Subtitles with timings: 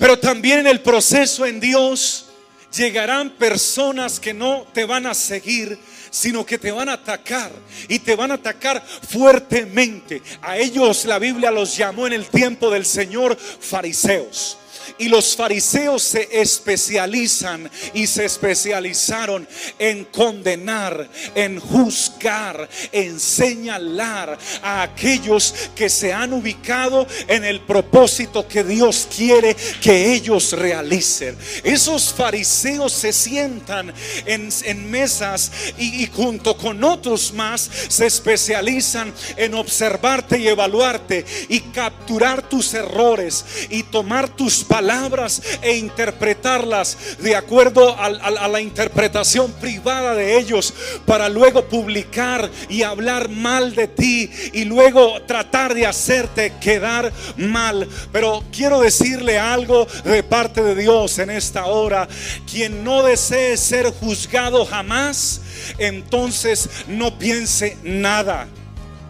[0.00, 2.30] Pero también en el proceso en Dios
[2.74, 5.78] llegarán personas que no te van a seguir,
[6.10, 7.52] sino que te van a atacar
[7.86, 10.22] y te van a atacar fuertemente.
[10.40, 14.56] A ellos la Biblia los llamó en el tiempo del Señor fariseos.
[14.98, 19.46] Y los fariseos se especializan y se especializaron
[19.78, 28.46] en condenar, en juzgar, en señalar a aquellos que se han ubicado en el propósito
[28.46, 31.36] que Dios quiere que ellos realicen.
[31.62, 33.92] Esos fariseos se sientan
[34.26, 41.60] en, mesas y, y junto con otros más se especializan en observarte y evaluarte y
[41.60, 49.52] capturar tus errores y tomar tus palabras palabras e interpretarlas de acuerdo a, la interpretación
[49.52, 50.72] privada de ellos
[51.04, 57.86] para luego publicar y hablar mal de ti y luego tratar de hacerte quedar mal.
[58.10, 62.08] Pero quiero decirle algo de parte de Dios en esta hora.
[62.50, 65.42] Quien no desee ser juzgado jamás,
[65.76, 68.48] entonces no piense nada,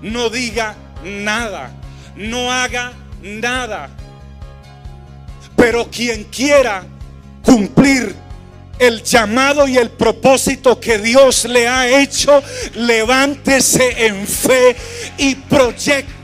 [0.02, 1.70] no diga nada,
[2.16, 2.92] no haga
[3.22, 3.88] nada.
[5.60, 6.86] Pero quien quiera
[7.44, 8.14] cumplir
[8.78, 12.42] el llamado y el propósito que Dios le ha hecho,
[12.76, 14.74] levántese en fe
[15.18, 16.19] y proyecte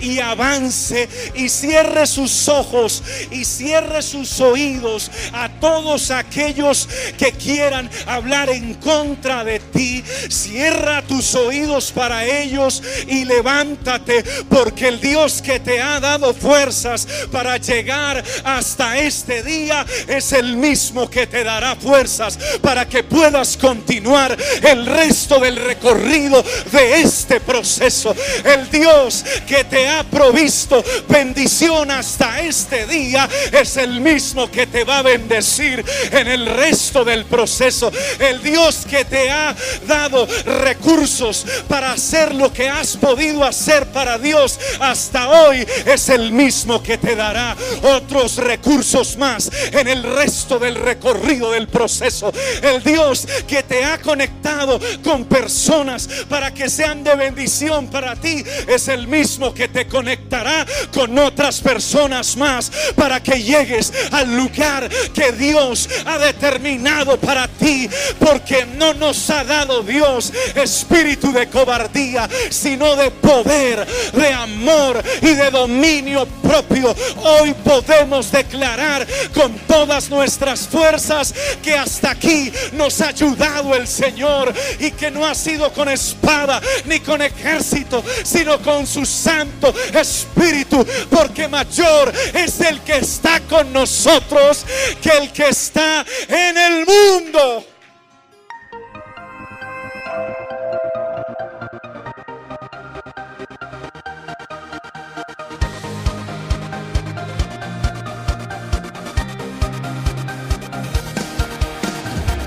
[0.00, 7.90] y avance y cierre sus ojos y cierre sus oídos a todos aquellos que quieran
[8.06, 10.02] hablar en contra de ti.
[10.30, 17.06] Cierra tus oídos para ellos y levántate porque el Dios que te ha dado fuerzas
[17.30, 23.56] para llegar hasta este día es el mismo que te dará fuerzas para que puedas
[23.58, 26.42] continuar el resto del recorrido
[26.72, 28.14] de este proceso.
[28.44, 34.84] El Dios que te ha provisto bendición hasta este día es el mismo que te
[34.84, 37.90] va a bendecir en el resto del proceso.
[38.18, 39.54] El Dios que te ha
[39.86, 40.26] dado
[40.60, 46.82] recursos para hacer lo que has podido hacer para Dios hasta hoy es el mismo
[46.82, 52.32] que te dará otros recursos más en el resto del recorrido del proceso.
[52.62, 58.44] El Dios que te ha conectado con personas para que sean de bendición para ti
[58.66, 64.88] es el mismo que te conectará con otras personas más para que llegues al lugar
[65.14, 67.88] que Dios ha determinado para ti.
[68.18, 75.34] Porque no nos ha dado Dios espíritu de cobardía, sino de poder, de amor y
[75.34, 76.94] de dominio propio.
[77.22, 84.52] Hoy podemos declarar con todas nuestras fuerzas que hasta aquí nos ha ayudado el Señor
[84.78, 90.86] y que no ha sido con espada ni con ejército, sino con sus Santo Espíritu,
[91.10, 94.64] porque mayor es el que está con nosotros
[95.02, 97.66] que el que está en el mundo.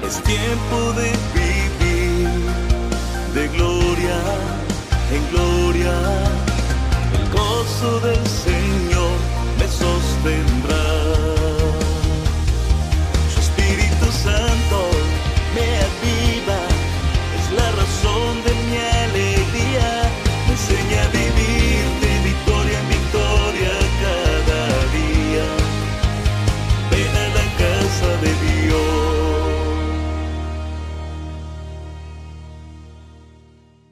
[0.03, 1.38] Es tiempo de
[7.79, 8.18] so that